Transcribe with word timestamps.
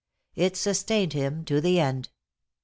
It 0.33 0.57
sustained 0.57 1.13
him 1.13 1.45
to 1.45 1.61
the 1.61 1.79
end. 1.79 2.09